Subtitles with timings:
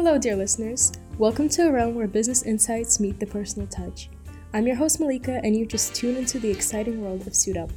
[0.00, 0.92] Hello, dear listeners.
[1.18, 4.08] Welcome to a realm where business insights meet the personal touch.
[4.54, 7.68] I'm your host, Malika, and you've just tuned into the exciting world of Suit Up.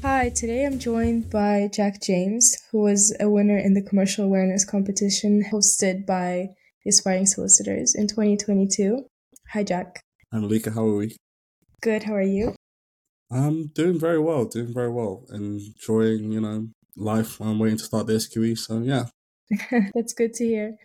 [0.00, 4.64] Hi, today I'm joined by Jacque James, who was a winner in the commercial awareness
[4.64, 6.48] competition hosted by
[6.82, 9.04] the Aspiring Solicitors in 2022.
[9.50, 10.00] Hi, Jack.
[10.32, 10.70] Hi, Malika.
[10.70, 11.16] How are we?
[11.82, 12.04] Good.
[12.04, 12.54] How are you?
[13.34, 14.44] I'm doing very well.
[14.44, 15.24] Doing very well.
[15.32, 17.40] Enjoying, you know, life.
[17.40, 18.56] I'm waiting to start the SQE.
[18.56, 19.06] So yeah.
[19.94, 20.76] That's good to hear.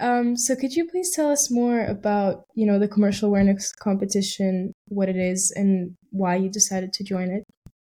[0.00, 4.72] Um, so could you please tell us more about, you know, the commercial awareness competition,
[4.88, 7.44] what it is, and why you decided to join it?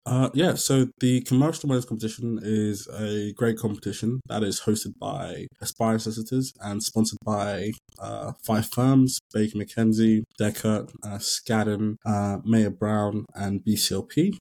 [0.10, 5.46] Uh, yeah, so the commercial awareness competition is a great competition that is hosted by
[5.62, 12.72] Aspiring Solicitors and sponsored by uh, five firms Baker McKenzie, Dechert, uh, Skadden, uh, Mayer
[12.72, 14.36] Brown, and BCLP.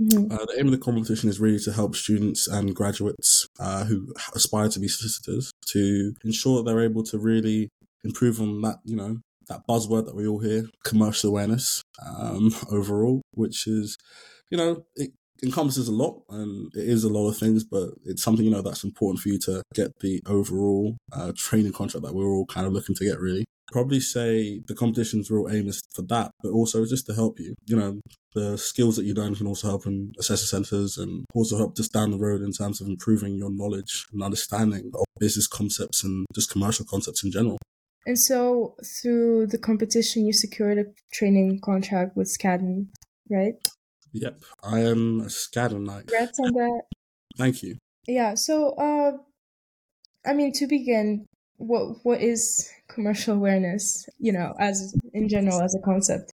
[0.00, 0.32] Mm-hmm.
[0.32, 4.12] Uh, the aim of the competition is really to help students and graduates uh, who
[4.34, 7.68] aspire to be solicitors to ensure that they're able to really
[8.04, 9.18] improve on that, you know,
[9.48, 13.96] that buzzword that we all hear, commercial awareness um, overall, which is
[14.54, 15.10] you know, it
[15.42, 18.62] encompasses a lot and it is a lot of things, but it's something, you know,
[18.62, 22.64] that's important for you to get the overall uh, training contract that we're all kind
[22.64, 23.44] of looking to get, really.
[23.72, 27.56] Probably say the competition's real aim is for that, but also just to help you.
[27.66, 28.00] You know,
[28.32, 31.92] the skills that you learn can also help in assessor centers and also help just
[31.92, 36.26] down the road in terms of improving your knowledge and understanding of business concepts and
[36.32, 37.58] just commercial concepts in general.
[38.06, 42.86] And so, through the competition, you secured a training contract with Skadden,
[43.28, 43.54] right?
[44.14, 46.82] Yep, I am a Skadden Congrats on that.
[47.36, 47.78] Thank you.
[48.06, 49.18] Yeah, so uh,
[50.24, 54.08] I mean, to begin, what what is commercial awareness?
[54.18, 56.32] You know, as in general as a concept.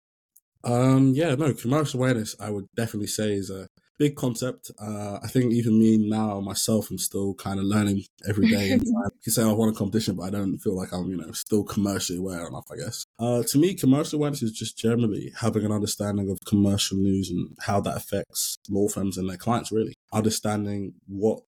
[0.66, 2.36] Um, yeah, no, commercial awareness.
[2.38, 3.69] I would definitely say is a
[4.00, 4.72] big concept.
[4.82, 8.70] Uh, I think even me now myself, I'm still kind of learning every day.
[8.70, 8.80] you
[9.24, 11.64] can say I want a competition, but I don't feel like I'm, you know, still
[11.64, 12.66] commercially aware enough.
[12.72, 13.06] I guess.
[13.20, 17.56] Uh, to me, commercial awareness is just generally having an understanding of commercial news and
[17.62, 19.72] how that affects law firms and their clients.
[19.72, 21.42] Really, understanding what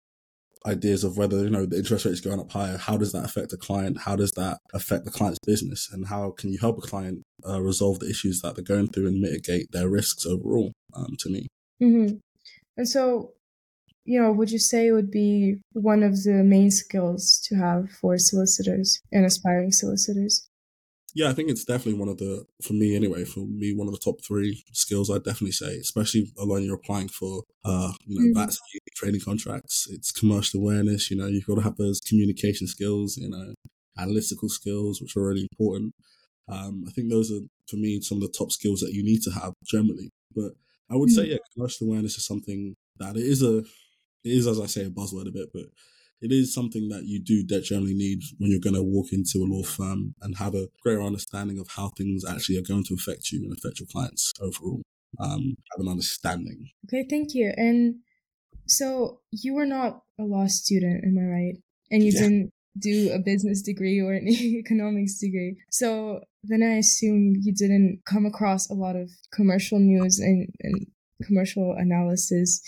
[0.68, 3.25] ideas of whether you know the interest rate is going up higher how does that
[3.25, 6.78] affect the client how does that affect the client's business and how can you help
[6.78, 10.72] a client uh, resolve the issues that they're going through and mitigate their risks overall
[10.94, 11.47] um, to me
[11.81, 12.16] mm-hmm.
[12.81, 13.34] And so,
[14.06, 17.92] you know, would you say it would be one of the main skills to have
[17.92, 20.50] for solicitors and aspiring solicitors?
[21.14, 23.94] Yeah, I think it's definitely one of the, for me anyway, for me, one of
[23.94, 28.25] the top three skills I'd definitely say, especially when you're applying for, uh, you know,
[28.25, 28.40] mm-hmm.
[28.40, 28.59] that's
[28.96, 29.88] training contracts.
[29.92, 33.53] It's commercial awareness, you know, you've got to have those communication skills, you know,
[34.00, 35.94] analytical skills, which are really important.
[36.50, 39.22] Um, I think those are, for me, some of the top skills that you need
[39.22, 40.09] to have generally.
[40.36, 40.53] But
[40.91, 41.31] I would say, mm.
[41.31, 43.66] yeah, commercial awareness is something that it is a, it
[44.24, 45.66] is as I say a buzzword a bit, but
[46.22, 49.40] it is something that you do that generally need when you're going to walk into
[49.40, 52.94] a law firm and have a greater understanding of how things actually are going to
[52.94, 54.81] affect you and affect your clients overall.
[55.19, 56.69] Um, have an understanding.
[56.85, 57.51] Okay, thank you.
[57.57, 57.96] And
[58.68, 61.57] so you were not a law student, am I right?
[61.90, 62.22] And you yeah.
[62.22, 65.57] didn't do a business degree or an economics degree.
[65.69, 70.88] So then I assume you didn't come across a lot of commercial news and, and
[71.24, 72.62] commercial analysis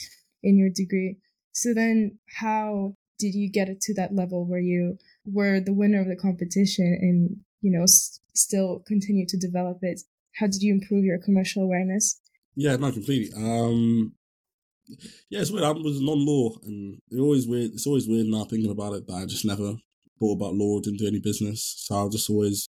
[0.44, 1.17] in your degree.
[1.53, 6.01] So then how did you get it to that level where you were the winner
[6.01, 10.01] of the competition and, you know, s- still continue to develop it?
[10.39, 12.19] How did you improve your commercial awareness?
[12.56, 13.31] Yeah, no, completely.
[13.35, 14.13] Um,
[15.29, 15.63] yeah, it's weird.
[15.63, 17.72] I was non-law, and it's always weird.
[17.73, 19.75] It's always weird now thinking about it that I just never
[20.19, 21.73] thought about law, didn't do any business.
[21.78, 22.67] So I just always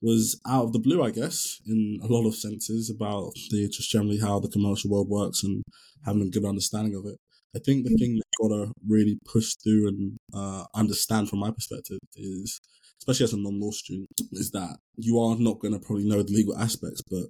[0.00, 3.90] was out of the blue, I guess, in a lot of senses about the just
[3.90, 5.62] generally how the commercial world works and
[6.04, 7.18] having a good understanding of it.
[7.56, 11.98] I think the thing that gotta really push through and uh, understand from my perspective
[12.14, 12.60] is,
[13.00, 16.32] especially as a non-law student, is that you are not going to probably know the
[16.32, 17.24] legal aspects, but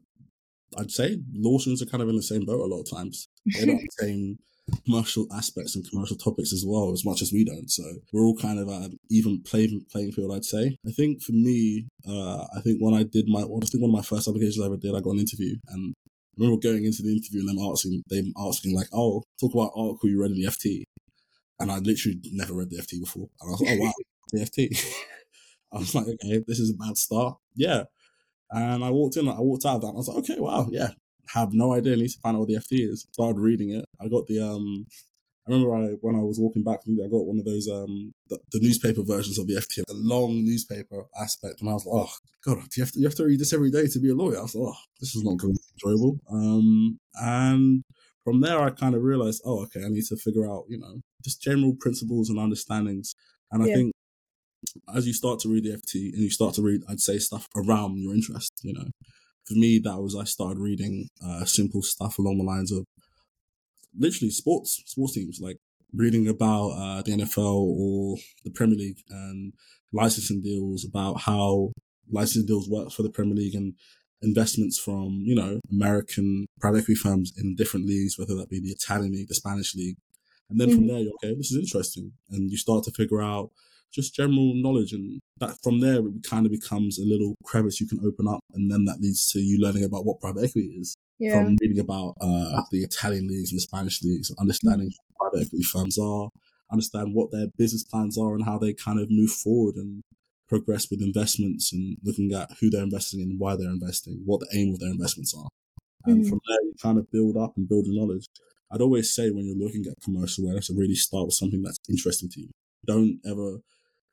[0.77, 3.29] I'd say law students are kind of in the same boat a lot of times.
[3.47, 4.39] They don't obtain
[4.85, 7.71] commercial aspects and commercial topics as well, as much as we don't.
[7.71, 7.83] So
[8.13, 10.77] we're all kind of at an even playing playing field, I'd say.
[10.87, 13.97] I think for me, uh, I think when I did my, I think one of
[13.97, 17.03] my first applications I ever did, I got an interview, and I remember going into
[17.03, 20.41] the interview and them asking, them asking like, "Oh, talk about article you read in
[20.41, 20.85] the FT,"
[21.61, 23.93] and I literally never read the FT before, and I was like, "Oh wow,
[24.33, 24.85] the FT."
[25.73, 27.85] I was like, "Okay, this is a bad start." Yeah.
[28.51, 30.69] And I walked in, I walked out of that, and I was like, okay, wow,
[30.71, 30.89] yeah,
[31.35, 31.95] have no idea.
[31.95, 33.07] I need to find out what the FT is.
[33.13, 33.85] Started reading it.
[34.01, 34.87] I got the um.
[35.47, 38.13] I remember I, when I was walking back from I got one of those um
[38.29, 42.05] the, the, newspaper versions of the FT, the long newspaper aspect, and I was like,
[42.05, 42.13] oh
[42.45, 44.39] god, you have to you have to read this every day to be a lawyer.
[44.39, 46.19] I was like, oh, this is not going to be enjoyable.
[46.31, 47.83] Um, and
[48.25, 51.01] from there, I kind of realized, oh, okay, I need to figure out, you know,
[51.25, 53.15] just general principles and understandings.
[53.51, 53.75] And I yeah.
[53.75, 53.93] think
[54.95, 57.49] as you start to read the FT and you start to read, I'd say stuff
[57.57, 58.85] around your interest, you know,
[59.49, 62.85] for me, that was, I started reading uh, simple stuff along the lines of
[63.99, 65.57] literally sports, sports teams, like
[65.95, 69.55] reading about uh, the NFL or the Premier League and
[69.93, 71.73] licensing deals, about how
[72.11, 73.75] licensing deals work for the Premier League and
[74.21, 78.71] investments from, you know, American private equity firms in different leagues, whether that be the
[78.71, 79.97] Italian league, the Spanish league.
[80.51, 80.79] And then mm-hmm.
[80.79, 82.13] from there, you're okay, this is interesting.
[82.31, 83.51] And you start to figure out
[83.93, 84.93] just general knowledge.
[84.93, 88.41] And that from there, it kind of becomes a little crevice you can open up.
[88.55, 90.95] And then that leads to you learning about what private equity is.
[91.19, 91.33] Yeah.
[91.33, 95.17] From reading about uh, the Italian leagues and the Spanish leagues, understanding mm-hmm.
[95.31, 96.29] private equity firms are,
[96.71, 100.03] understand what their business plans are and how they kind of move forward and
[100.49, 104.49] progress with investments and looking at who they're investing in, why they're investing, what the
[104.55, 105.49] aim of their investments are.
[106.07, 106.29] And mm-hmm.
[106.29, 108.27] from there, you kind of build up and build the knowledge.
[108.71, 111.79] I'd always say when you're looking at commercial awareness, to really start with something that's
[111.89, 112.51] interesting to you.
[112.87, 113.59] Don't ever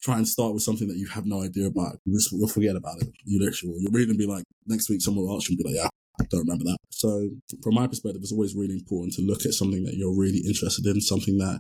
[0.02, 1.98] try and start with something that you have no idea about.
[2.06, 3.10] You just, you'll forget about it.
[3.24, 5.70] You literally, you'll read and be like, next week someone will ask you and be
[5.70, 5.90] like, yeah,
[6.20, 6.78] I don't remember that.
[6.90, 7.30] So
[7.64, 10.86] from my perspective, it's always really important to look at something that you're really interested
[10.86, 11.60] in, something that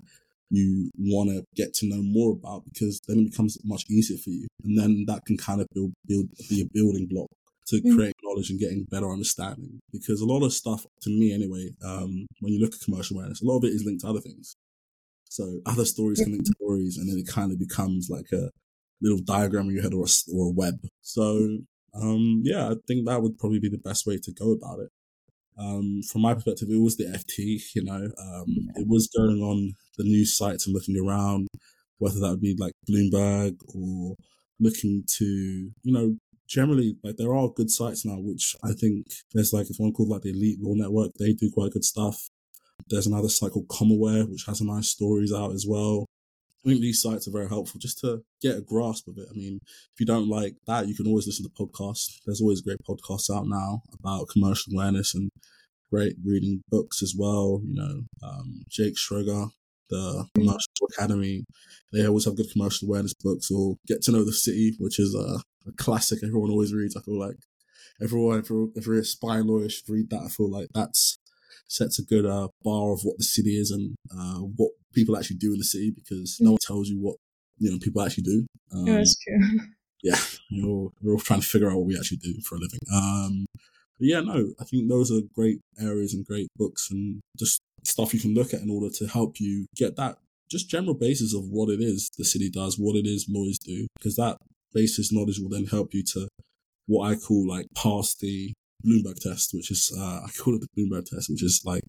[0.49, 4.29] you want to get to know more about because then it becomes much easier for
[4.29, 4.47] you.
[4.63, 7.27] And then that can kind of build, build be a building block
[7.67, 7.95] to mm.
[7.95, 9.79] create knowledge and getting better understanding.
[9.91, 13.41] Because a lot of stuff, to me anyway, um, when you look at commercial awareness,
[13.41, 14.55] a lot of it is linked to other things.
[15.29, 18.49] So other stories can link to stories, and then it kind of becomes like a
[19.01, 20.75] little diagram in your head or a, or a web.
[21.01, 21.57] So
[21.93, 24.89] um, yeah, I think that would probably be the best way to go about it.
[25.57, 28.45] Um, from my perspective, it was the FT, you know, um,
[28.75, 31.47] it was going on the news sites and looking around,
[31.97, 34.15] whether that would be like Bloomberg or
[34.59, 36.17] looking to, you know,
[36.47, 40.09] generally, like there are good sites now, which I think there's like, it's one called
[40.09, 41.13] like the Elite Law Network.
[41.17, 42.29] They do quite good stuff.
[42.89, 46.05] There's another site called Comaware, which has some nice stories out as well.
[46.65, 49.27] I think these sites are very helpful just to get a grasp of it.
[49.29, 52.19] I mean, if you don't like that, you can always listen to podcasts.
[52.25, 55.29] There's always great podcasts out now about commercial awareness and
[55.91, 57.61] great reading books as well.
[57.63, 59.49] You know, um, Jake Schrogger,
[59.89, 61.45] the Commercial Academy,
[61.93, 65.13] they always have good commercial awareness books or Get to Know the City, which is
[65.13, 65.39] a,
[65.69, 66.95] a classic everyone always reads.
[66.95, 67.37] I feel like
[68.01, 68.39] everyone,
[68.75, 70.23] if you're a spy lawyer, should read that.
[70.25, 71.19] I feel like that's
[71.67, 75.37] sets a good uh, bar of what the city is and uh, what people actually
[75.37, 77.15] do in the city because no one tells you what
[77.57, 78.45] you know people actually do.
[78.73, 79.59] Um, yeah, that's true.
[80.03, 80.19] Yeah,
[80.51, 82.79] we're all, we're all trying to figure out what we actually do for a living.
[82.93, 83.45] Um,
[83.97, 88.13] but yeah, no, I think those are great areas and great books and just stuff
[88.13, 90.17] you can look at in order to help you get that
[90.49, 93.87] just general basis of what it is the city does, what it is lawyers do,
[93.97, 94.37] because that
[94.73, 96.27] basis knowledge will then help you to
[96.87, 98.53] what I call like pass the
[98.85, 101.83] Bloomberg test, which is uh, I call it the Bloomberg test, which is like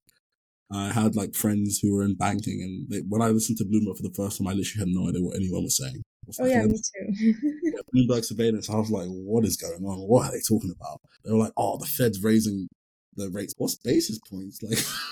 [0.73, 3.97] I had like friends who were in banking, and they, when I listened to Bloomberg
[3.97, 6.03] for the first time, I literally had no idea what anyone was saying.
[6.27, 7.35] Was oh like, yeah, me too.
[7.63, 8.69] yeah, Bloomberg surveillance.
[8.69, 9.99] I was like, what is going on?
[10.09, 11.01] What are they talking about?
[11.25, 12.69] They were like, oh, the Fed's raising
[13.15, 13.55] the rates.
[13.57, 14.61] What's basis points?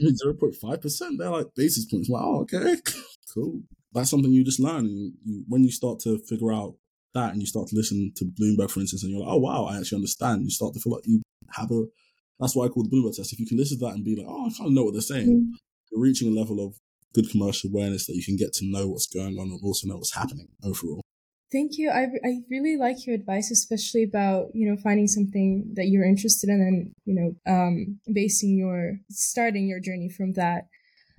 [0.00, 1.16] Like zero point five percent.
[1.16, 2.08] They're like basis points.
[2.08, 2.76] I'm like, oh, okay,
[3.32, 3.60] cool.
[3.92, 6.74] That's something you just learn, and you, when you start to figure out
[7.14, 9.64] that, and you start to listen to Bloomberg, for instance, and you're like, oh wow,
[9.64, 10.44] I actually understand.
[10.44, 11.84] You start to feel like you have a
[12.40, 13.32] that's why I call the Bloomberg test.
[13.32, 14.92] If you can listen to that and be like, oh, I kind of know what
[14.92, 15.58] they're saying, mm.
[15.90, 16.74] you're reaching a level of
[17.14, 19.96] good commercial awareness that you can get to know what's going on and also know
[19.96, 21.00] what's happening overall.
[21.52, 21.90] Thank you.
[21.90, 26.50] I, I really like your advice, especially about, you know, finding something that you're interested
[26.50, 30.66] in and, you know, um, basing your, starting your journey from that.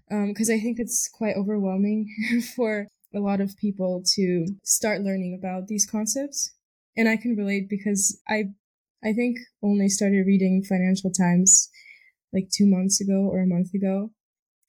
[0.10, 2.14] Because um, I think it's quite overwhelming
[2.56, 6.54] for a lot of people to start learning about these concepts.
[6.98, 8.46] And I can relate because I
[9.04, 11.70] I think only started reading Financial Times
[12.34, 14.12] like two months ago or a month ago.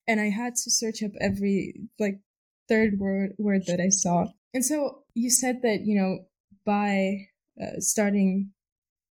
[0.07, 2.21] And I had to search up every like
[2.69, 4.27] third word word that I saw.
[4.55, 6.19] And so you said that, you know,
[6.65, 7.29] by
[7.61, 8.53] uh, starting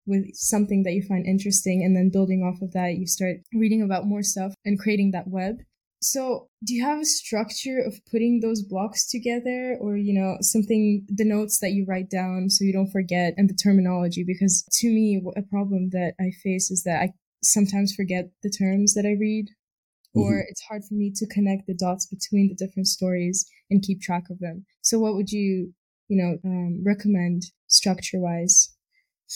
[0.06, 3.82] with something that you find interesting and then building off of that, you start reading
[3.82, 5.58] about more stuff and creating that web.
[6.08, 11.04] So, do you have a structure of putting those blocks together or, you know, something,
[11.10, 14.24] the notes that you write down so you don't forget and the terminology?
[14.24, 18.94] Because to me, a problem that I face is that I sometimes forget the terms
[18.94, 20.20] that I read, mm-hmm.
[20.20, 24.00] or it's hard for me to connect the dots between the different stories and keep
[24.00, 24.68] track of them.
[24.82, 25.74] So, what would you,
[26.08, 28.75] you know, um, recommend structure wise?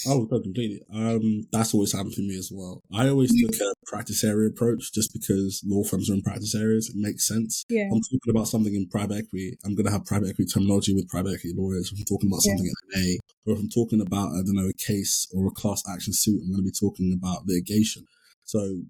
[0.07, 0.81] Oh, completely.
[0.93, 2.81] Um, that's always happened for me as well.
[2.93, 6.89] I always look at practice area approach just because law firms are in practice areas.
[6.89, 7.65] It makes sense.
[7.69, 7.89] Yeah.
[7.91, 9.57] I'm talking about something in private equity.
[9.65, 11.91] I'm going to have private equity terminology with private equity lawyers.
[11.91, 12.99] If I'm talking about something yeah.
[12.99, 15.83] in A, or if I'm talking about, I don't know, a case or a class
[15.89, 18.05] action suit, I'm going to be talking about litigation.
[18.43, 18.83] So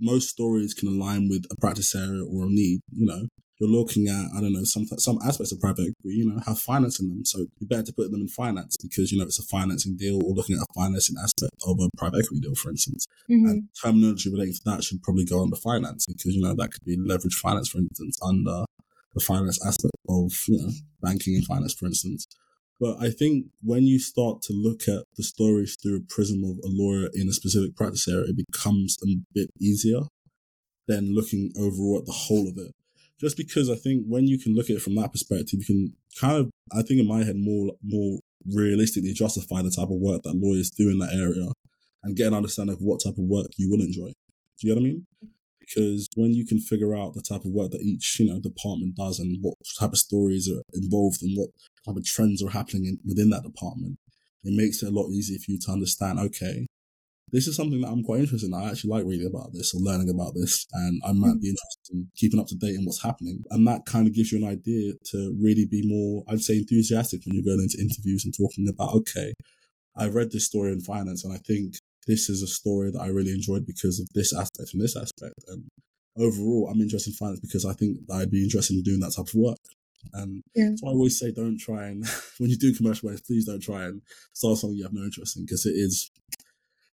[0.00, 2.80] most stories can align with a practice area or a need.
[2.92, 6.28] You know, you're looking at I don't know some some aspects of private equity, you
[6.28, 9.18] know, have finance in them, so be better to put them in finance because you
[9.18, 12.40] know it's a financing deal or looking at a financing aspect of a private equity
[12.40, 13.06] deal, for instance.
[13.30, 13.46] Mm-hmm.
[13.46, 16.84] And terminology relating to that should probably go under finance because you know that could
[16.84, 18.64] be leverage finance, for instance, under
[19.14, 20.70] the finance aspect of you know
[21.02, 22.26] banking and finance, for instance.
[22.78, 26.58] But I think when you start to look at the stories through a prism of
[26.62, 30.00] a lawyer in a specific practice area, it becomes a bit easier
[30.86, 32.72] than looking overall at the whole of it.
[33.20, 35.94] Just because I think when you can look at it from that perspective, you can
[36.20, 40.22] kind of, I think in my head, more more realistically justify the type of work
[40.22, 41.50] that lawyers do in that area
[42.04, 44.12] and get an understanding of what type of work you will enjoy.
[44.58, 45.06] Do you know what I mean?
[45.66, 48.94] because when you can figure out the type of work that each you know department
[48.96, 51.50] does and what type of stories are involved and what
[51.84, 53.98] type of trends are happening in, within that department,
[54.44, 56.18] it makes it a lot easier for you to understand.
[56.18, 56.66] Okay,
[57.32, 58.54] this is something that I'm quite interested in.
[58.54, 61.54] I actually like reading about this or learning about this, and I might be mm.
[61.54, 63.42] interested in keeping up to date in what's happening.
[63.50, 67.22] And that kind of gives you an idea to really be more, I'd say, enthusiastic
[67.26, 69.34] when you're going into interviews and talking about, okay,
[69.96, 71.74] I read this story in finance, and I think
[72.06, 75.34] this is a story that I really enjoyed because of this aspect and this aspect.
[75.48, 75.64] And
[76.16, 79.26] overall, I'm interested in finance because I think I'd be interested in doing that type
[79.26, 79.58] of work.
[80.12, 80.70] And yeah.
[80.76, 82.04] so I always say, don't try and
[82.38, 84.02] when you do commercial ways, please don't try and
[84.32, 86.10] start something you have no interest in because it is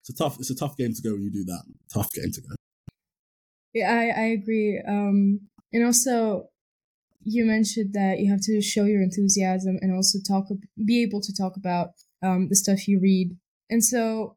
[0.03, 1.63] it's a tough it's a tough game to go when you do that.
[1.93, 2.55] Tough game to go.
[3.73, 4.83] Yeah, I I agree.
[4.87, 5.41] Um,
[5.73, 6.49] and also
[7.25, 10.47] you mentioned that you have to show your enthusiasm and also talk
[10.85, 11.91] be able to talk about
[12.23, 13.37] um, the stuff you read.
[13.71, 14.37] And so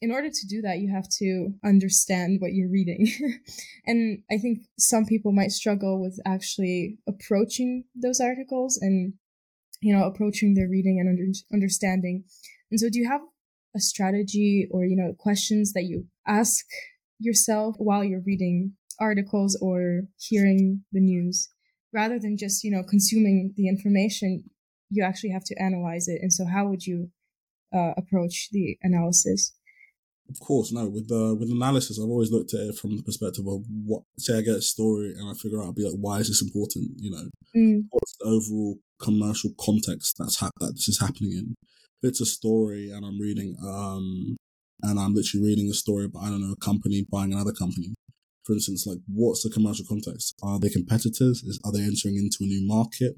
[0.00, 3.08] in order to do that, you have to understand what you're reading.
[3.86, 9.14] and I think some people might struggle with actually approaching those articles and,
[9.80, 12.24] you know, approaching their reading and under- understanding.
[12.70, 13.22] And so, do you have
[13.76, 16.64] a strategy or, you know, questions that you ask
[17.18, 21.48] yourself while you're reading articles or hearing the news?
[21.92, 24.44] Rather than just, you know, consuming the information,
[24.90, 26.20] you actually have to analyze it.
[26.20, 27.10] And so, how would you
[27.74, 29.52] uh, approach the analysis?
[30.30, 30.86] Of course, no.
[30.88, 34.02] With the with analysis, I've always looked at it from the perspective of what.
[34.18, 36.90] Say, I get a story and I figure out, be like, why is this important?
[36.98, 37.84] You know, mm.
[37.90, 41.54] what's the overall commercial context that's ha- that this is happening in?
[42.02, 44.36] It's a story and I'm reading, um,
[44.82, 47.94] and I'm literally reading a story about I don't know a company buying another company.
[48.44, 50.34] For instance, like what's the commercial context?
[50.42, 51.42] Are they competitors?
[51.42, 53.16] Is, are they entering into a new market?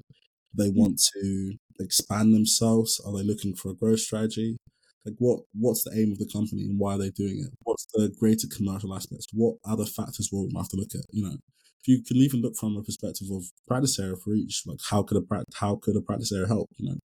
[0.55, 0.75] Do they mm.
[0.75, 3.01] want to expand themselves?
[3.05, 4.57] Are they looking for a growth strategy?
[5.05, 7.53] like what what's the aim of the company and why are they doing it?
[7.63, 9.27] What's the greater commercial aspects?
[9.33, 11.05] What other factors will we have to look at?
[11.11, 11.35] You know,
[11.81, 15.03] if you can even look from a perspective of practice area for each, like how
[15.03, 16.69] could a practice how could a practice area help?
[16.77, 16.97] You know,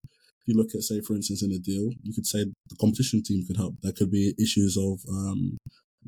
[0.47, 3.23] if you look at say for instance in a deal, you could say the competition
[3.23, 3.75] team could help.
[3.83, 5.59] There could be issues of um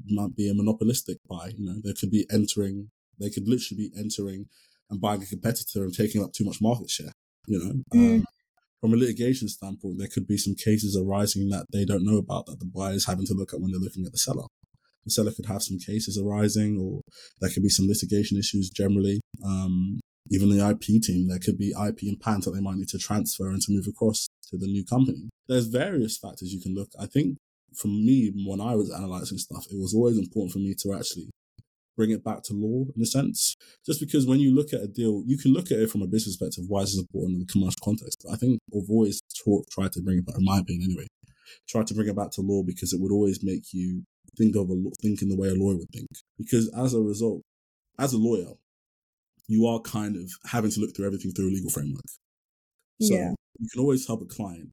[0.07, 1.53] might be a monopolistic buy.
[1.57, 2.91] You know, there could be entering.
[3.19, 4.47] They could literally be entering
[4.91, 7.13] and buying a competitor and taking up too much market share.
[7.49, 8.17] You know, mm.
[8.19, 8.25] um,
[8.81, 12.47] from a litigation standpoint, there could be some cases arising that they don't know about
[12.47, 14.45] that the buyer is having to look at when they're looking at the seller.
[15.05, 17.01] The seller could have some cases arising, or
[17.41, 19.21] there could be some litigation issues generally.
[19.45, 19.99] Um,
[20.31, 22.99] even the IP team, there could be IP and patents that they might need to
[22.99, 25.29] transfer and to move across to the new company.
[25.49, 26.91] There's various factors you can look.
[26.99, 27.37] I think
[27.77, 31.31] for me, when I was analyzing stuff, it was always important for me to actually
[31.97, 33.57] bring it back to law in a sense.
[33.85, 36.07] Just because when you look at a deal, you can look at it from a
[36.07, 38.23] business perspective, why is this important in the commercial context?
[38.25, 41.07] But I think I've always taught, tried to bring it back, in my opinion anyway,
[41.69, 44.05] try to bring it back to law because it would always make you
[44.37, 46.09] think of a think in the way a lawyer would think.
[46.39, 47.43] Because as a result,
[47.99, 48.55] as a lawyer,
[49.49, 52.05] you are kind of having to look through everything through a legal framework.
[53.01, 53.33] So yeah.
[53.59, 54.71] You can always help a client,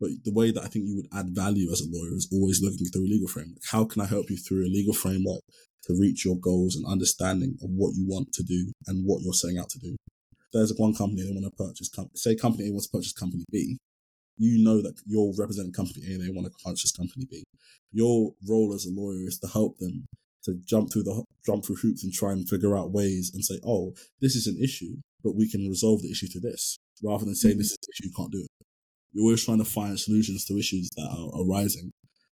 [0.00, 2.60] but the way that I think you would add value as a lawyer is always
[2.62, 3.62] looking through a legal framework.
[3.70, 5.40] How can I help you through a legal framework
[5.84, 9.34] to reach your goals and understanding of what you want to do and what you're
[9.34, 9.96] setting out to do?
[10.52, 13.78] There's one company they want to purchase, say company A wants to purchase company B.
[14.36, 17.44] You know that you're representing company A and they want to purchase company B.
[17.92, 20.06] Your role as a lawyer is to help them
[20.44, 23.58] to jump through the jump through hoops and try and figure out ways and say,
[23.66, 27.34] oh, this is an issue, but we can resolve the issue through this, rather than
[27.34, 28.66] saying this is an issue, you can't do it.
[29.12, 31.92] You're always trying to find solutions to issues that are arising.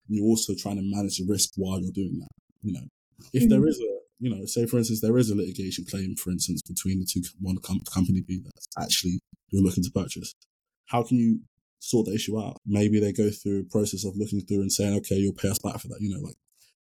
[0.08, 2.28] And you're also trying to manage the risk while you're doing that.
[2.62, 2.86] You know,
[3.32, 3.68] if there mm.
[3.68, 7.00] is a, you know, say for instance, there is a litigation claim, for instance, between
[7.00, 10.34] the two, one com- company B that's actually you're looking to purchase,
[10.86, 11.40] how can you
[11.78, 12.56] sort the issue out?
[12.66, 15.58] Maybe they go through a process of looking through and saying, okay, you'll pay us
[15.58, 16.00] back for that.
[16.00, 16.36] You know, like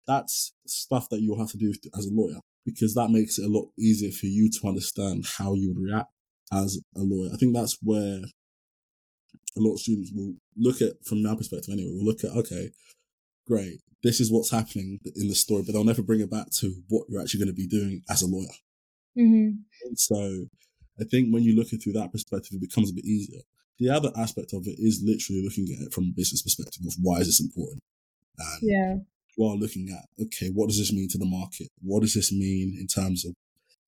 [0.07, 3.49] that's stuff that you'll have to do as a lawyer because that makes it a
[3.49, 6.11] lot easier for you to understand how you would react
[6.51, 7.29] as a lawyer.
[7.33, 8.21] I think that's where
[9.57, 12.71] a lot of students will look at, from my perspective anyway, will look at, okay,
[13.47, 13.79] great.
[14.03, 17.05] This is what's happening in the story, but they'll never bring it back to what
[17.09, 18.47] you're actually going to be doing as a lawyer.
[19.17, 19.57] Mm-hmm.
[19.95, 20.45] So
[20.99, 23.41] I think when you look at it through that perspective, it becomes a bit easier.
[23.79, 26.93] The other aspect of it is literally looking at it from a business perspective of
[27.01, 27.81] why is this important?
[28.37, 28.95] And Yeah.
[29.37, 31.69] you are looking at, okay, what does this mean to the market?
[31.81, 33.33] What does this mean in terms of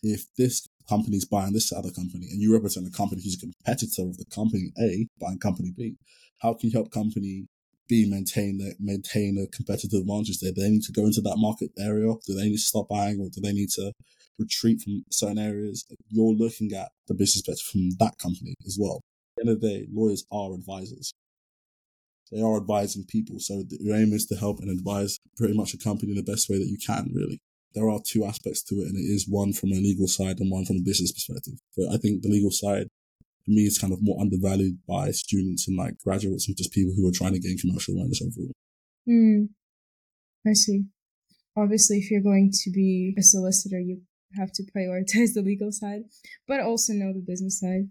[0.04, 4.04] if this company's buying this other company and you represent a company who's a competitor
[4.04, 5.96] of the company A buying company B,
[6.40, 7.48] how can you help company
[7.88, 10.52] B maintain the, maintain a competitive advantage there?
[10.52, 12.14] Do they need to go into that market area?
[12.26, 13.94] Do they need to stop buying or do they need to
[14.40, 15.86] retreat from certain areas?
[16.10, 19.02] You're looking at the business perspective from that company as well.
[19.38, 21.14] At the end of the day, lawyers are advisors.
[22.32, 23.40] They are advising people.
[23.40, 26.24] So the- your aim is to help and advise pretty much a company in the
[26.24, 27.40] best way that you can, really.
[27.74, 30.52] There are two aspects to it, and it is one from a legal side and
[30.52, 31.54] one from a business perspective.
[31.78, 32.88] But I think the legal side,
[33.46, 36.94] for me, is kind of more undervalued by students and like graduates and just people
[36.96, 38.52] who are trying to gain commercial awareness overall.
[39.06, 39.46] Hmm.
[40.46, 40.84] I see.
[41.56, 44.02] Obviously, if you're going to be a solicitor, you
[44.38, 46.04] have to prioritize the legal side,
[46.48, 47.90] but also know the business side.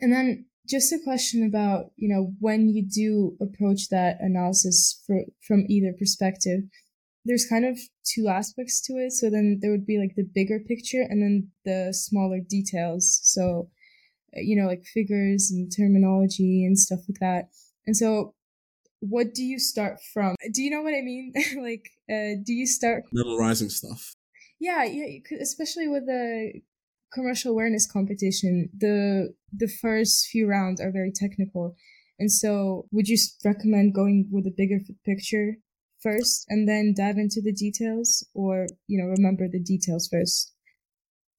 [0.00, 5.22] And then just a question about, you know, when you do approach that analysis for,
[5.46, 6.60] from either perspective,
[7.26, 9.12] there's kind of two aspects to it.
[9.12, 13.20] So then there would be like the bigger picture and then the smaller details.
[13.22, 13.68] So,
[14.36, 17.48] uh, you know, like figures and terminology and stuff like that.
[17.86, 18.34] And so
[19.00, 20.36] what do you start from?
[20.52, 21.32] Do you know what I mean?
[21.60, 23.04] like, uh, do you start?
[23.12, 24.14] Memorizing stuff.
[24.58, 26.60] Yeah, yeah, especially with the
[27.12, 28.70] commercial awareness competition.
[28.76, 31.76] The the first few rounds are very technical,
[32.18, 35.56] and so would you recommend going with a bigger picture
[36.06, 40.52] first and then dive into the details, or you know, remember the details first?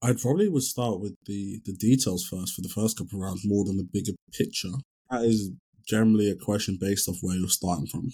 [0.02, 3.42] I probably would start with the, the details first for the first couple of rounds
[3.46, 4.72] more than the bigger picture.
[5.10, 5.50] That is
[5.86, 8.10] generally a question based off where you're starting from.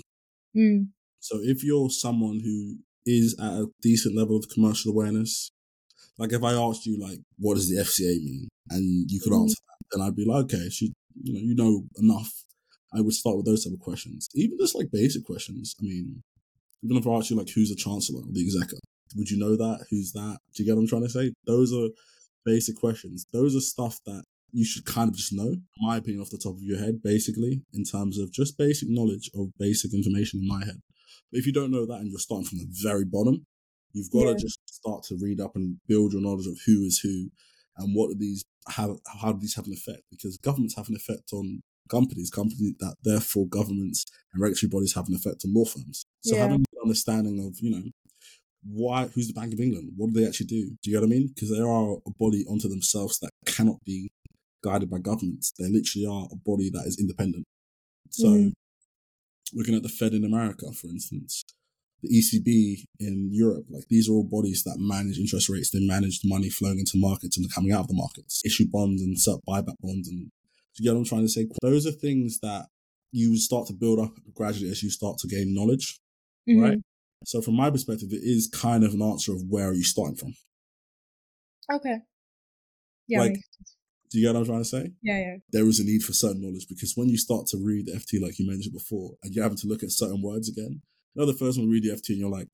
[0.55, 5.51] Mm, So if you're someone who is at a decent level of commercial awareness,
[6.19, 9.43] like if I asked you like what does the FCA mean, and you could Mhm.
[9.43, 12.33] answer that, then I'd be like, okay, you, you know you know enough.
[12.95, 15.75] I would start with those type of questions, even just like basic questions.
[15.81, 16.23] I mean,
[16.85, 18.81] even if I ask you like who's the chancellor or the executive,
[19.17, 19.87] would you know that?
[19.91, 20.39] Who's that?
[20.55, 21.33] Do you get what I'm trying to say?
[21.47, 21.89] Those are
[22.45, 23.27] basic questions.
[23.33, 26.39] Those are stuff that you should kind of just know, in my opinion, off the
[26.39, 30.47] top of your head, basically, in terms of just basic knowledge of basic information in
[30.49, 30.81] my head.
[31.33, 33.47] But if you don't know that and you're starting from the very bottom,
[33.93, 34.35] you've got Yeah.
[34.35, 37.31] to just start to read up and build your knowledge of who is who
[37.79, 40.03] and what do these have, how do these have an effect?
[40.11, 45.09] Because governments have an effect on companies, companies that therefore governments and regulatory bodies have
[45.09, 46.05] an effect on law firms.
[46.23, 46.43] So Yeah.
[46.43, 47.83] having understanding of, you know,
[48.67, 49.93] why, who's the Bank of England?
[49.97, 50.71] What do they actually do?
[50.83, 51.29] Do you get what I mean?
[51.35, 54.11] Because they are a body unto themselves that cannot be
[54.63, 55.53] guided by governments.
[55.59, 57.45] They literally are a body that is independent.
[58.11, 58.53] So, Mhm.
[59.53, 61.45] looking at the Fed in America, for instance,
[62.03, 65.71] the ECB in Europe, like these are all bodies that manage interest rates.
[65.71, 69.03] They manage the money flowing into markets and coming out of the markets, issue bonds
[69.03, 70.09] and set buyback bonds.
[70.09, 70.31] And do
[70.79, 71.47] you get what I'm trying to say?
[71.63, 72.67] Those are things that
[73.13, 75.99] you start to build up gradually as you start to gain knowledge.
[76.49, 76.61] Mhm.
[76.63, 76.79] Right.
[77.25, 80.17] So, from my perspective, it is kind of an answer of where are you starting
[80.17, 80.35] from.
[81.73, 81.99] Okay.
[83.09, 83.21] Yeah.
[83.21, 83.41] Like-
[84.11, 84.93] Do you get what I'm trying to say?
[85.03, 85.19] yeah.
[85.19, 85.37] Yeah.
[85.51, 88.21] there is a need for certain knowledge because when you start to read the FT,
[88.21, 90.83] like you mentioned before, and you're having to look at certain words again,
[91.15, 92.49] you know, the first one read the FT and you're like,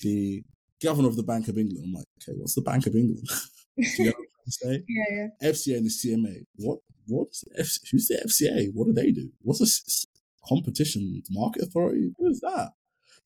[0.00, 0.42] the
[0.82, 1.84] governor of the Bank of England.
[1.84, 3.28] I'm like, okay, what's the Bank of England?
[3.76, 4.84] Do you get what I'm trying to say?
[4.88, 5.28] yeah.
[5.42, 5.50] Yeah.
[5.52, 6.46] FCA and the CMA.
[6.56, 6.78] What?
[7.06, 8.70] What is the F- who's the FCA?
[8.72, 9.30] What do they do?
[9.42, 10.06] What's a s-
[10.48, 12.12] competition market authority?
[12.18, 12.70] Who is that?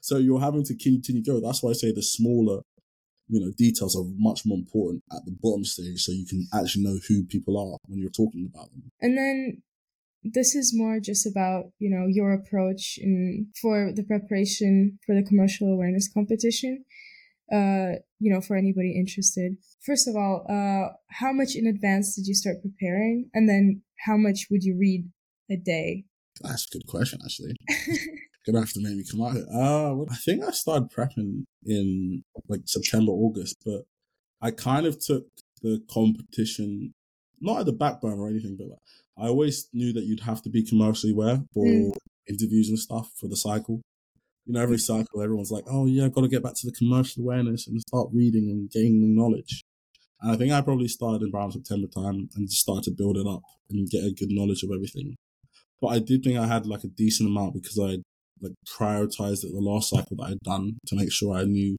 [0.00, 1.40] So you're having to continue to go.
[1.40, 2.62] That's why I say the smaller,
[3.28, 6.84] you know, details are much more important at the bottom stage, so you can actually
[6.84, 8.90] know who people are when you're talking about them.
[9.00, 9.62] And then
[10.22, 15.22] this is more just about, you know, your approach in for the preparation for the
[15.22, 16.84] commercial awareness competition.
[17.50, 19.56] Uh, you know, for anybody interested.
[19.80, 23.30] First of all, uh, how much in advance did you start preparing?
[23.32, 25.08] And then how much would you read
[25.50, 26.04] a day?
[26.42, 27.56] That's a good question, actually.
[28.48, 29.36] Gonna have to make me come out.
[29.36, 33.82] Uh, well, I think I started prepping in like September, August, but
[34.40, 35.26] I kind of took
[35.60, 36.94] the competition
[37.42, 38.78] not at the back burner or anything, but like,
[39.18, 41.92] I always knew that you'd have to be commercially aware for Mm.
[42.26, 43.82] interviews and stuff for the cycle.
[44.46, 46.72] You know, every cycle, everyone's like, "Oh yeah, I've got to get back to the
[46.72, 49.62] commercial awareness and start reading and gaining knowledge."
[50.22, 53.18] And I think I probably started in around September time and just started to build
[53.18, 55.16] it up and get a good knowledge of everything.
[55.82, 57.98] But I did think I had like a decent amount because I
[58.40, 61.76] like prioritized it the last cycle that I'd done to make sure I knew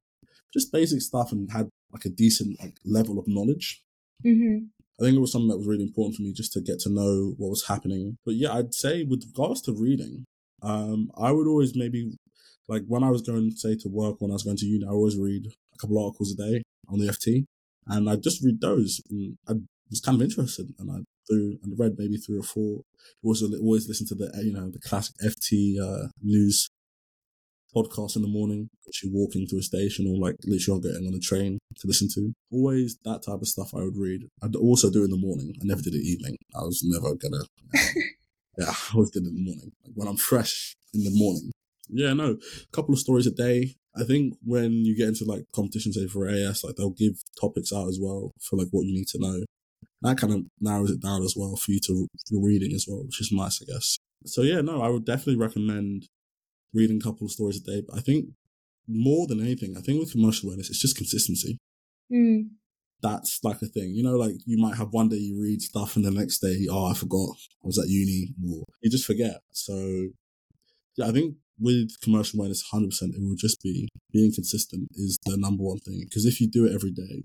[0.54, 3.82] just basic stuff and had like a decent like level of knowledge.
[4.26, 4.66] mm-hmm.
[5.00, 6.90] I think it was something that was really important for me just to get to
[6.90, 8.18] know what was happening.
[8.26, 10.26] But yeah, I'd say with regards to reading,
[10.62, 12.18] um, I would always maybe
[12.70, 14.92] Like when I was going, say, to work, when I was going to uni, I
[14.92, 17.46] always read a couple articles a day on the FT,
[17.88, 19.54] and I just read those, and I
[19.90, 20.98] was kind of interested, and I
[21.30, 22.82] through and read maybe three or four.
[23.24, 26.70] Also, always listen to the you know the classic FT uh, news
[27.76, 31.20] podcast in the morning, actually walking to a station or like literally getting on a
[31.20, 32.34] train to listen to.
[32.52, 34.28] Always that type of stuff I would read.
[34.44, 35.54] I'd also do in the morning.
[35.62, 36.36] I never did it evening.
[36.56, 37.44] I was never gonna.
[38.58, 39.72] yeah, I always did it in the morning.
[39.86, 41.52] Like when I'm fresh in the morning.
[41.90, 43.76] Yeah, no, a couple of stories a day.
[43.96, 47.74] I think when you get into like competitions, say for AS, like they'll give topics
[47.74, 49.44] out as well for like what you need to know.
[50.02, 53.04] That kind of narrows it down as well for you to for reading as well,
[53.04, 53.98] which is nice, I guess.
[54.26, 56.08] So yeah, no, I would definitely recommend
[56.74, 57.84] reading a couple of stories a day.
[57.88, 58.26] But I think
[58.88, 61.58] more than anything, I think with commercial awareness, it's just consistency.
[62.12, 62.50] Mm.
[63.02, 63.94] That's like a thing.
[63.94, 66.68] You know, like you might have one day you read stuff and the next day,
[66.70, 67.30] oh, I forgot
[67.64, 69.40] I was at uni, or you just forget.
[69.52, 70.10] So,
[70.98, 75.38] yeah, I think with commercial awareness, 100%, it will just be being consistent is the
[75.38, 76.02] number one thing.
[76.04, 77.24] Because if you do it every day,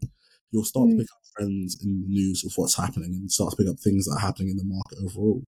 [0.55, 0.91] you'll start mm.
[0.93, 3.79] to pick up trends in the news of what's happening and start to pick up
[3.81, 5.43] things that are happening in the market overall.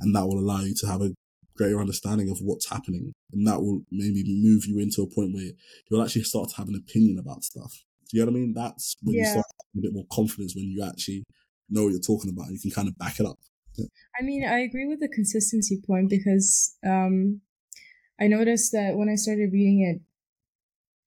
[0.00, 1.12] And that will allow you to have a
[1.56, 3.12] greater understanding of what's happening.
[3.32, 5.52] And that will maybe move you into a point where
[5.88, 7.72] you'll actually start to have an opinion about stuff.
[8.10, 8.54] Do you know what I mean?
[8.54, 9.22] That's when yeah.
[9.22, 11.22] you start a bit more confidence when you actually
[11.68, 12.46] know what you're talking about.
[12.46, 13.38] And you can kind of back it up.
[13.76, 13.86] Yeah.
[14.18, 17.40] I mean, I agree with the consistency point because um,
[18.20, 20.02] I noticed that when I started reading it,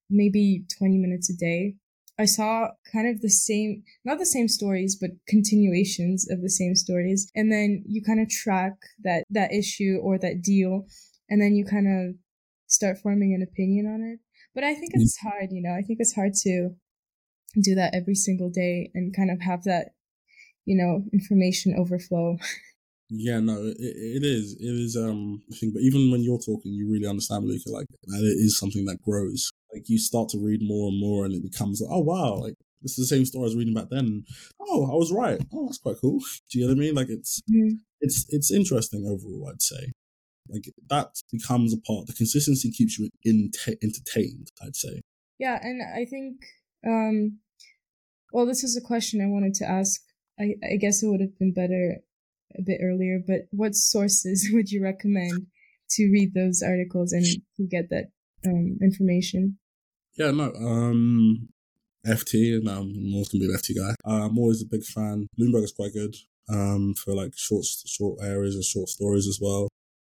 [0.08, 1.76] maybe 20 minutes a day,
[2.18, 6.76] I saw kind of the same, not the same stories, but continuations of the same
[6.76, 7.30] stories.
[7.34, 10.86] And then you kind of track that, that issue or that deal.
[11.28, 12.14] And then you kind of
[12.68, 14.20] start forming an opinion on it.
[14.54, 16.70] But I think it's hard, you know, I think it's hard to
[17.60, 19.94] do that every single day and kind of have that,
[20.64, 22.36] you know, information overflow.
[23.10, 24.56] Yeah, no, it, it is.
[24.58, 24.96] It is.
[24.96, 28.40] Um, I think, but even when you're talking, you really understand, Malika, like that it
[28.40, 31.80] is something that grows like you start to read more and more and it becomes
[31.80, 34.24] like, oh wow, like this is the same story I was reading back then.
[34.60, 35.40] Oh, I was right.
[35.52, 36.20] Oh, that's quite cool.
[36.50, 36.94] Do you know what I mean?
[36.94, 37.76] Like it's mm-hmm.
[38.00, 39.92] it's it's interesting overall, I'd say.
[40.48, 42.06] Like that becomes a part.
[42.06, 43.50] The consistency keeps you in,
[43.82, 45.00] entertained, I'd say.
[45.38, 46.36] Yeah, and I think
[46.86, 47.38] um
[48.32, 50.00] well this is a question I wanted to ask.
[50.38, 51.98] I, I guess it would have been better
[52.58, 55.46] a bit earlier, but what sources would you recommend
[55.90, 57.24] to read those articles and
[57.56, 58.10] to get that
[58.46, 59.58] um, information?
[60.16, 60.52] Yeah, no.
[60.54, 61.48] Um,
[62.06, 63.94] FT, and I'm always gonna be an FT guy.
[64.06, 65.26] Uh, I'm always a big fan.
[65.38, 66.14] Bloomberg is quite good.
[66.48, 69.68] Um, for like short, short areas and short stories as well.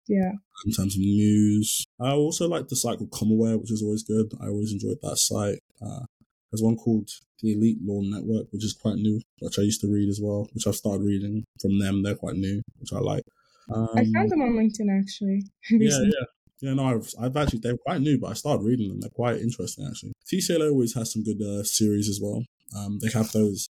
[0.08, 0.32] Yeah.
[0.64, 4.32] In terms of news, I also like the site called Comaware, which is always good.
[4.40, 5.58] I always enjoyed that site.
[5.82, 6.04] Uh,
[6.50, 9.92] there's one called the Elite Law Network, which is quite new, which I used to
[9.92, 12.02] read as well, which I've started reading from them.
[12.02, 13.24] They're quite new, which I like.
[13.72, 15.42] Um, I found um, them on LinkedIn actually.
[15.70, 16.26] yeah, yeah.
[16.60, 19.00] Yeah, no, I've, I've actually, they're quite new, but I started reading them.
[19.00, 20.12] They're quite interesting, actually.
[20.32, 22.44] TCL always has some good uh, series as well.
[22.76, 23.68] Um, they have those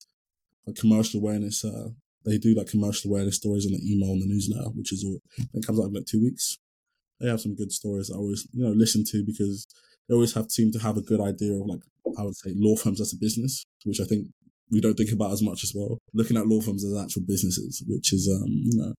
[0.67, 1.89] like, commercial awareness, uh,
[2.25, 5.19] they do like commercial awareness stories on the email and the newsletter, which is all,
[5.55, 6.59] it comes out in like two weeks.
[7.21, 9.67] They have some good stories I always, you know, listen to because
[10.09, 11.81] they always have seem to have a good idea of like,
[12.19, 14.29] I would say law firms as a business, which I think
[14.71, 15.99] we don't think about as much as well.
[16.15, 18.95] Looking at law firms as actual businesses, which is, um, you know,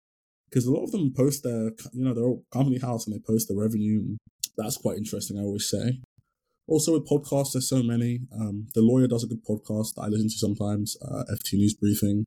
[0.50, 3.48] because a lot of them post their, you know, their company house and they post
[3.48, 4.00] their revenue.
[4.00, 4.18] And
[4.58, 6.00] that's quite interesting, I always say.
[6.68, 8.22] Also with podcasts, there's so many.
[8.34, 10.98] Um, the lawyer does a good podcast that I listen to sometimes.
[11.02, 12.26] Uh, FT News Briefing.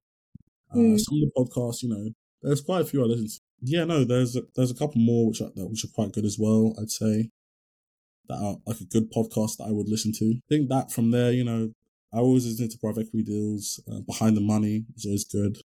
[0.73, 0.99] Uh, mm.
[0.99, 2.11] Some of the podcasts, you know,
[2.43, 3.41] there's quite a few I listen to.
[3.61, 6.37] Yeah, no, there's a, there's a couple more which are which are quite good as
[6.39, 6.75] well.
[6.81, 7.31] I'd say
[8.29, 10.35] that are like a good podcast that I would listen to.
[10.37, 11.71] I think that from there, you know,
[12.13, 13.81] I always listen to private equity deals.
[13.91, 15.59] Uh, Behind the Money is always good.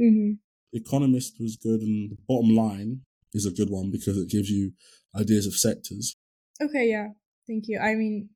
[0.00, 0.32] Mm-hmm.
[0.76, 3.00] Economist was good, and the bottom line
[3.32, 4.72] is a good one because it gives you
[5.14, 6.16] ideas of sectors.
[6.60, 7.08] Okay, yeah,
[7.46, 7.78] thank you.
[7.78, 8.30] I mean,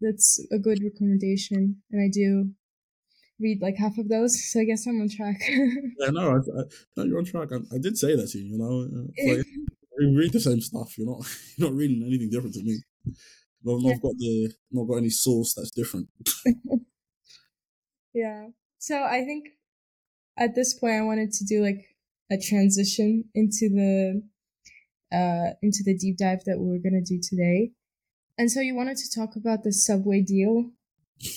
[0.00, 2.50] that's a good recommendation, and I do
[3.38, 5.40] read like half of those, so I guess I'm on track.
[5.48, 6.64] yeah, no, I, I,
[6.96, 7.48] no, you're on track.
[7.52, 8.52] I, I, did say that to you.
[8.52, 9.46] You know, uh, like,
[9.98, 10.96] we read the same stuff.
[10.96, 11.26] You're not,
[11.56, 12.78] you're not reading anything different to me.
[13.06, 13.96] I've not yeah.
[14.02, 16.08] got the, not got any source that's different.
[18.14, 18.48] yeah.
[18.78, 19.50] So I think
[20.38, 21.86] at this point I wanted to do like
[22.30, 24.22] a transition into the
[25.12, 27.72] uh into the deep dive that we are gonna do today.
[28.38, 30.70] And so you wanted to talk about the subway deal,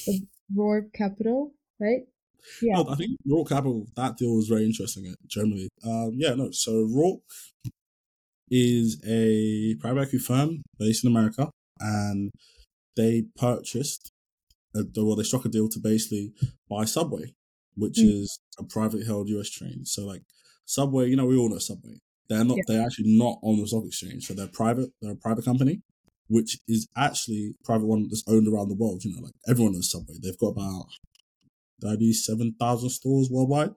[0.06, 0.26] the
[0.56, 2.04] Roark Capital, right?
[2.62, 2.82] Yeah.
[2.88, 5.70] I think Roark Capital, that deal was very interesting uh, generally.
[5.86, 7.22] Um, yeah, no, so Roark
[8.50, 12.32] is a private equity firm based in America and
[12.96, 14.12] they purchased,
[14.76, 16.34] a, well, they struck a deal to basically
[16.70, 17.34] buy Subway
[17.76, 18.22] which mm.
[18.22, 19.86] is a private held US train.
[19.86, 20.22] So like
[20.66, 22.00] Subway, you know, we all know Subway.
[22.30, 22.58] They're not.
[22.58, 22.64] Yeah.
[22.68, 24.26] They're actually not on the stock exchange.
[24.26, 24.90] So they're private.
[25.02, 25.82] They're a private company,
[26.28, 29.04] which is actually private one that's owned around the world.
[29.04, 30.16] You know, like everyone knows Subway.
[30.22, 30.86] They've got about
[31.82, 33.72] 37,000 stores worldwide.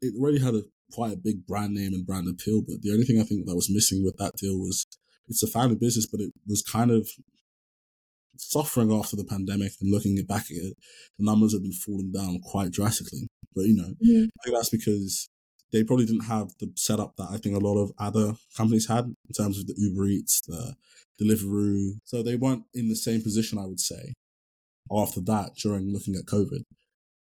[0.00, 3.04] It already had a quite a big brand name and brand appeal, but the only
[3.04, 4.86] thing I think that was missing with that deal was
[5.28, 7.08] it's a family business, but it was kind of
[8.50, 10.76] suffering after the pandemic and looking back at it,
[11.18, 13.28] the numbers have been falling down quite drastically.
[13.54, 14.24] But you know, mm-hmm.
[14.24, 15.28] I think that's because
[15.72, 19.04] they probably didn't have the setup that I think a lot of other companies had
[19.06, 20.74] in terms of the Uber Eats, the
[21.20, 21.92] Deliveroo.
[22.04, 24.12] So they weren't in the same position, I would say,
[24.90, 26.64] after that during looking at COVID.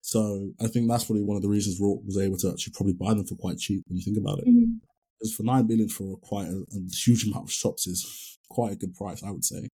[0.02, 2.94] So I think that's probably one of the reasons Roark was able to actually probably
[2.94, 4.48] buy them for quite cheap when you think about it.
[4.48, 4.78] Mm-hmm.
[5.20, 8.76] Because for nine billion for quite a, a, huge amount of shops is quite a
[8.76, 9.70] good price, I would say.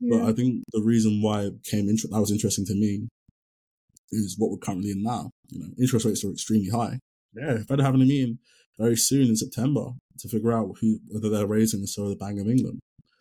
[0.00, 0.18] Yeah.
[0.18, 3.08] But I think the reason why it came inter- that was interesting to me
[4.10, 5.30] is what we're currently in now.
[5.48, 6.98] You know, interest rates are extremely high.
[7.34, 8.38] Yeah, Fed are having a meeting
[8.78, 12.48] very soon in September to figure out who whether they're raising, so the Bank of
[12.48, 12.80] England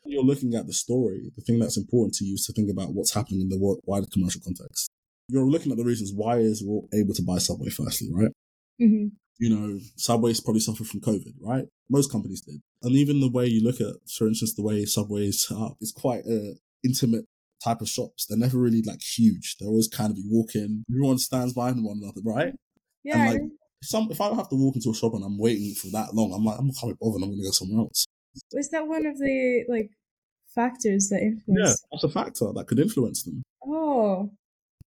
[0.09, 2.93] you're looking at the story, the thing that's important to you is to think about
[2.93, 4.89] what's happening in the wider commercial context.
[5.27, 8.31] You're looking at the reasons why is Roark able to buy Subway firstly, right?
[8.81, 9.07] Mm-hmm.
[9.39, 11.65] You know, Subway's probably suffered from COVID, right?
[11.89, 12.61] Most companies did.
[12.81, 15.77] And even the way you look at, for instance, the way Subway is set up,
[15.79, 17.25] it's quite a intimate
[17.63, 18.25] type of shops.
[18.25, 19.55] They're never really like huge.
[19.59, 22.53] They're always kind of you walk in, everyone stands behind one another, right?
[23.03, 23.21] Yeah.
[23.21, 23.41] And like
[23.83, 26.33] some if I have to walk into a shop and I'm waiting for that long,
[26.33, 28.05] I'm like, I'm not coming bothered, I'm gonna go somewhere else.
[28.53, 29.89] Was that one of the like
[30.53, 31.59] factors that influence?
[31.59, 33.43] Yeah, that's a factor that could influence them.
[33.65, 34.31] Oh,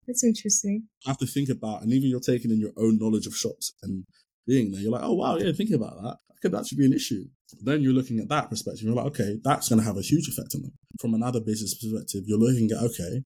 [0.07, 0.85] that's interesting.
[1.07, 3.73] I have to think about, and even you're taking in your own knowledge of shops
[3.83, 4.05] and
[4.47, 6.93] being there, you're like, oh wow, yeah, thinking about that, that could actually be an
[6.93, 7.25] issue.
[7.63, 10.29] Then you're looking at that perspective, you're like, okay, that's going to have a huge
[10.29, 10.73] effect on them.
[11.01, 13.23] From another business perspective, you're looking at, okay,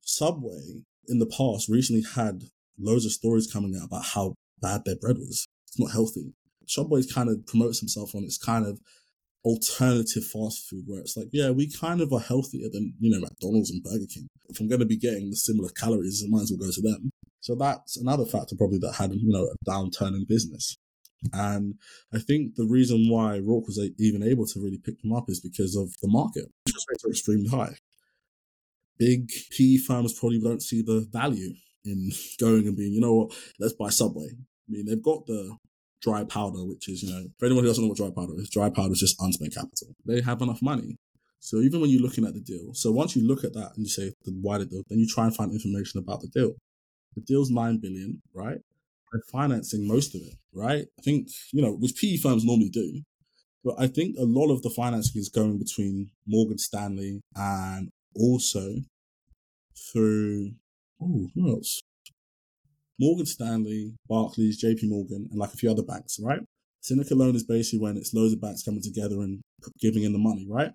[0.00, 2.44] Subway in the past recently had
[2.78, 5.46] loads of stories coming out about how bad their bread was.
[5.66, 6.32] It's not healthy.
[6.66, 8.80] Subway kind of promotes himself on its kind of
[9.44, 13.20] alternative fast food where it's like, yeah, we kind of are healthier than, you know,
[13.20, 14.28] McDonald's and Burger King.
[14.48, 16.82] If I'm going to be getting the similar calories, I might as well go to
[16.82, 17.10] them.
[17.40, 20.76] So that's another factor probably that had, you know, a downturn in business.
[21.32, 21.74] And
[22.12, 25.40] I think the reason why Roark was even able to really pick them up is
[25.40, 26.46] because of the market.
[26.66, 27.74] Interest rates are extremely high.
[28.98, 31.54] Big PE firms probably don't see the value
[31.84, 34.28] in going and being, you know what, let's buy Subway.
[34.32, 35.56] I mean, they've got the
[36.02, 38.50] dry powder, which is, you know, for anyone who doesn't know what dry powder is,
[38.50, 39.94] dry powder is just unspent capital.
[40.04, 40.96] They have enough money.
[41.40, 43.86] So even when you're looking at the deal, so once you look at that and
[43.86, 46.54] you say the wider deal, then you try and find information about the deal.
[47.14, 48.58] The deal's nine billion, right?
[49.12, 50.86] They're financing most of it, right?
[50.98, 53.02] I think, you know, which PE firms normally do.
[53.64, 58.76] But I think a lot of the financing is going between Morgan Stanley and also
[59.92, 60.52] through
[61.02, 61.80] oh, who else?
[63.00, 66.40] Morgan Stanley, Barclays, JP Morgan, and like a few other banks, right?
[66.80, 69.40] Syndicate loan is basically when it's loads of banks coming together and
[69.80, 70.72] giving in the money, right?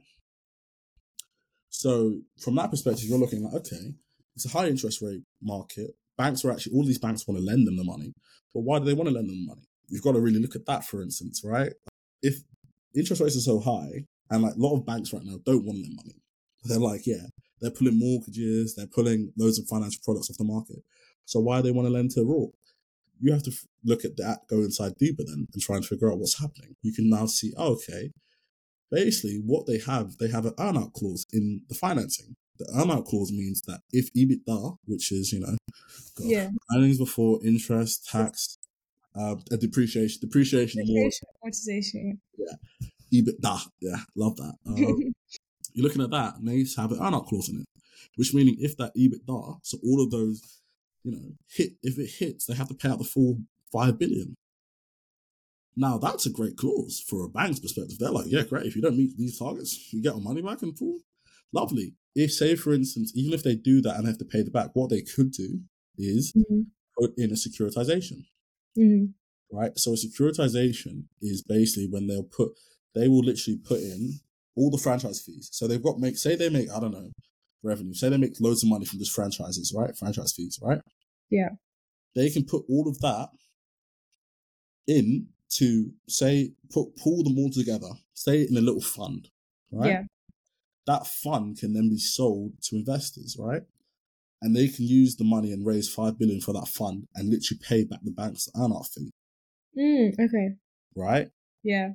[1.69, 3.93] So from that perspective, you're looking like, okay,
[4.35, 5.95] it's a high interest rate market.
[6.17, 8.13] Banks are actually, all these banks want to lend them the money.
[8.53, 9.67] But why do they want to lend them the money?
[9.87, 11.73] You've got to really look at that, for instance, right?
[12.21, 12.35] If
[12.95, 15.79] interest rates are so high, and like a lot of banks right now don't want
[15.79, 16.15] lend money.
[16.63, 17.27] They're like, yeah,
[17.61, 20.83] they're pulling mortgages, they're pulling loads of financial products off the market.
[21.25, 22.51] So why do they want to lend to Roark?
[23.19, 26.11] You have to f- look at that, go inside deeper then, and try and figure
[26.11, 26.75] out what's happening.
[26.81, 28.11] You can now see, oh, okay,
[28.91, 32.35] basically what they have, they have an earnout clause in the financing.
[32.59, 35.57] The earnout clause means that if EBITDA, which is you know,
[36.17, 38.57] God, yeah, earnings before interest, tax,
[39.15, 44.53] uh, depreciation, depreciation, depreciation amortization, yeah, EBITDA, yeah, love that.
[44.67, 45.13] Um,
[45.73, 47.81] you're looking at that, and they have an earnout clause in it,
[48.15, 50.61] which meaning if that EBITDA, so all of those
[51.03, 53.39] you know, hit if it hits, they have to pay out the full
[53.71, 54.35] five billion.
[55.75, 57.97] Now that's a great clause for a bank's perspective.
[57.99, 58.65] They're like, yeah, great.
[58.65, 60.99] If you don't meet these targets, you get our money back in full.
[61.53, 61.93] Lovely.
[62.15, 64.71] If say for instance, even if they do that and have to pay the back,
[64.73, 65.61] what they could do
[65.97, 66.61] is mm-hmm.
[66.97, 68.25] put in a securitization.
[68.77, 69.05] Mm-hmm.
[69.55, 69.77] Right.
[69.77, 72.51] So a securitization is basically when they'll put
[72.95, 74.19] they will literally put in
[74.55, 75.49] all the franchise fees.
[75.51, 77.11] So they've got make say they make, I don't know,
[77.63, 77.93] revenue.
[77.93, 79.95] Say they make loads of money from just franchises, right?
[79.97, 80.81] Franchise fees, right?
[81.29, 81.49] Yeah.
[82.15, 83.29] They can put all of that
[84.87, 89.29] in to say put pull them all together, say in a little fund,
[89.71, 89.89] right?
[89.89, 90.03] Yeah.
[90.85, 93.63] That fund can then be sold to investors, right?
[94.41, 97.61] And they can use the money and raise five billion for that fund and literally
[97.61, 99.11] pay back the bank's earnout fee.
[99.77, 100.55] Mm, okay.
[100.95, 101.29] Right?
[101.63, 101.91] Yeah.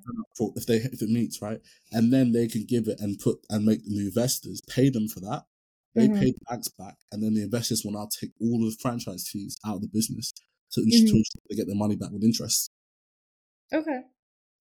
[0.56, 1.60] If they if it meets, right?
[1.92, 5.20] And then they can give it and put and make the investors pay them for
[5.20, 5.44] that
[5.98, 6.20] they mm-hmm.
[6.20, 9.28] pay the banks back, and then the investors will now take all of the franchise
[9.28, 10.32] fees out of the business
[10.72, 11.16] to, mm-hmm.
[11.48, 12.70] they get their money back with interest.
[13.72, 14.02] Okay.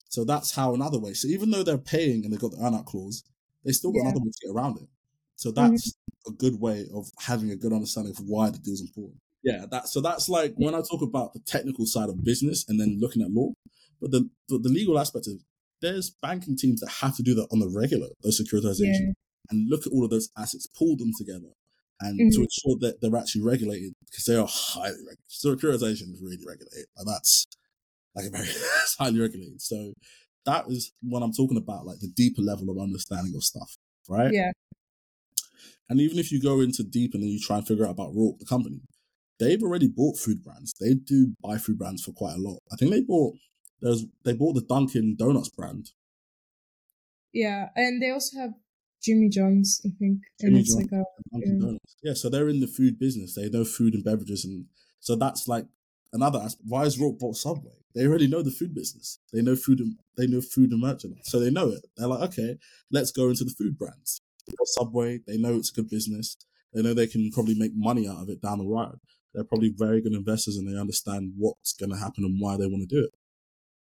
[0.10, 1.13] So that's how another way.
[1.13, 3.24] So even though they're paying and they've got the earnout clause,
[3.68, 4.10] they still got Yeah.
[4.10, 4.88] another way to get around it.
[5.36, 5.94] So that's
[6.26, 9.20] a good way of having a good understanding of why the deal's important.
[9.44, 12.80] Yeah, that so that's like when I talk about the technical side of business and
[12.80, 13.50] then looking at law,
[14.02, 15.44] but the but the legal aspect is
[15.82, 19.14] there's banking teams that have to do that on the regular, those securitization, Yeah.
[19.52, 21.52] and look at all of those assets, pull them together,
[22.02, 22.34] and Mhm.
[22.34, 25.20] to ensure that they're actually regulated because they are highly regulated.
[25.30, 27.46] Securitization is really regulated, and that's
[28.16, 28.50] like a very
[28.98, 29.62] highly regulated.
[29.62, 29.94] So
[30.48, 33.78] that is what I'm talking about, like the deeper level of understanding of stuff,
[34.10, 34.32] right?
[34.34, 34.52] Yeah.
[35.90, 38.16] And even if you go into deep and then you try and figure out about
[38.16, 38.82] Roark, the company,
[39.40, 40.74] they've already bought food brands.
[40.80, 42.60] They do buy food brands for quite a lot.
[42.72, 43.36] I think they bought
[43.82, 45.92] there's they bought the Dunkin' Donuts brand.
[47.34, 47.70] Yeah.
[47.76, 48.54] And they also have
[49.04, 50.22] Jimmy John's, I think.
[50.40, 50.92] And Jimmy it's John's.
[50.92, 51.78] like a Yeah.
[52.04, 53.36] Yeah, so they're in the food business.
[53.36, 54.66] They know food and beverages, and
[55.00, 55.66] so that's like
[56.13, 56.67] another aspect.
[56.67, 57.74] Why is Roark bought Subway?
[57.96, 59.20] They already know the food business.
[59.34, 61.86] They know food and they know food and merchandise, so they know it.
[61.96, 62.58] They're like, okay,
[62.91, 64.22] let's go into the food brands.
[64.63, 66.38] Subway, they know it's a good business.
[66.74, 69.00] They know they can probably make money out of it down the road.
[69.34, 72.67] They're probably very good investors, and they understand what's going to happen and why they
[72.67, 73.13] want to do it.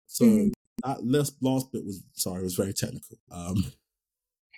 [0.07, 0.53] So Mhm.
[0.83, 3.17] that last last bit was sorry, it was very technical.
[3.31, 3.73] Um,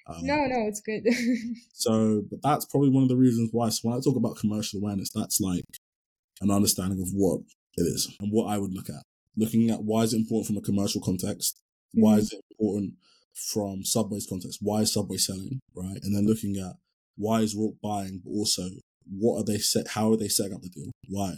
[0.08, 1.04] um, No, no, it's good.
[1.74, 3.70] so, but that's probably one of the reasons why.
[3.70, 5.64] So when I talk about commercial awareness, that's like
[6.42, 7.42] an understanding of what
[7.78, 9.04] it is and what I would look at.
[9.38, 11.62] Looking at why is it important from a commercial context?
[11.94, 12.96] Why is it important
[13.34, 14.60] from Subway's context?
[14.62, 15.60] Why is Subway selling?
[15.76, 16.00] Right.
[16.04, 16.76] And then looking at
[17.16, 18.64] why is Roark buying, but also
[19.10, 20.92] what are they set, how are they setting up the deal?
[21.08, 21.36] Why?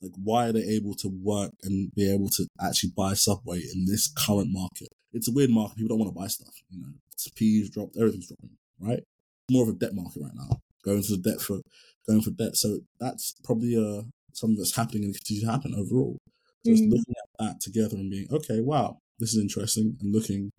[0.00, 3.86] Like, why are they able to work and be able to actually buy Subway in
[3.86, 4.88] this current market?
[5.12, 5.76] It's a weird market.
[5.76, 6.54] People don't want to buy stuff.
[6.70, 9.02] You know, it's peas dropped, everything's dropping, right?
[9.50, 10.60] More of a debt market right now.
[10.84, 11.60] Going to the debt for
[12.08, 12.56] going for debt.
[12.56, 14.02] So that's probably uh
[14.36, 16.18] something that's happening and continue to happen overall.
[16.64, 16.90] Just Mhm.
[16.90, 20.50] looking at that together and being, okay, wow, this is interesting, and looking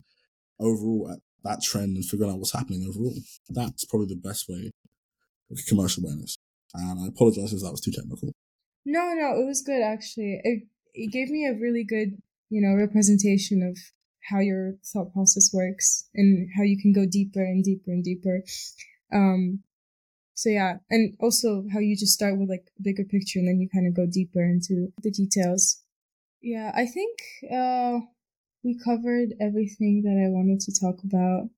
[0.60, 3.14] overall at that trend and figuring out what's happening overall.
[3.50, 4.70] That's probably the best way
[5.50, 6.36] of commercial awareness.
[6.74, 8.32] And I apologize if that was too technical.
[8.84, 10.40] No, no, it was good actually.
[10.44, 13.78] It it gave me a really good, you know, representation of
[14.30, 18.42] how your thought process works and how you can go deeper and deeper and deeper.
[19.12, 19.62] Um
[20.34, 23.60] so yeah, and also how you just start with like a bigger picture and then
[23.60, 25.82] you kind of go deeper into the details.
[26.42, 27.18] Yeah, I think
[27.52, 28.00] uh
[28.64, 31.50] we covered everything that I wanted to talk about.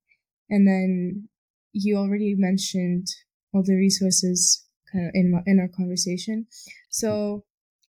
[0.50, 1.28] And then
[1.72, 3.06] you already mentioned
[3.52, 6.46] all the resources kind of in my, in our conversation.
[6.90, 7.44] So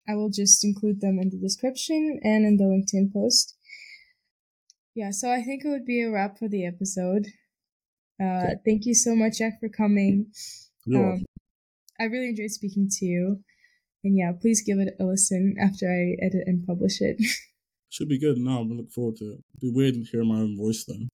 [0.08, 3.56] I will just include them in the description and in the LinkedIn post.
[4.94, 7.26] Yeah, so I think it would be a wrap for the episode.
[8.20, 8.54] Uh, Okay.
[8.64, 10.32] Thank you so much, Jacque, for coming.
[10.96, 11.24] Um.
[12.00, 13.40] I really enjoyed speaking to you.
[14.04, 17.20] And yeah, please give it a listen after I edit and publish it.
[17.90, 18.38] Should be good.
[18.38, 19.40] No, I'm looking forward to it.
[19.56, 20.94] It'd be weird and hearing my own voice though.
[20.94, 21.08] Um,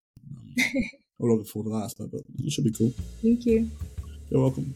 [1.20, 2.92] I'm looking forward to that but it should be cool.
[3.22, 3.70] Thank you.
[4.28, 4.74] You're welcome.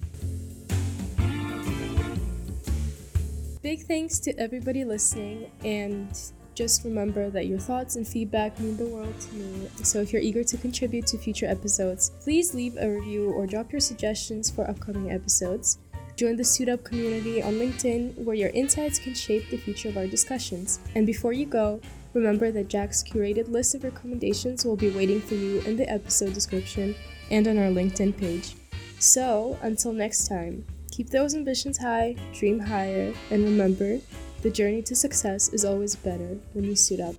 [3.63, 6.17] Big thanks to everybody listening, and
[6.59, 9.69] just remember that your thoughts and feedback mean the world to me.
[9.85, 13.71] So if you're eager to contribute to future episodes, please leave a review or drop
[13.71, 15.79] your suggestions for upcoming episodes.
[16.17, 19.97] Join the Suit Up community on LinkedIn where your insights can shape the future of
[19.97, 20.81] our discussions.
[20.97, 21.81] And before you go,
[22.13, 26.35] remember that Jacque's curated list of recommendations will be waiting for you in the episode
[26.35, 26.97] description
[27.31, 28.57] and on our LinkedIn page.
[28.99, 34.01] So, until next time, keep those ambitions high, dream higher, and remember
[34.43, 37.15] the journey to success is always better when you suit up.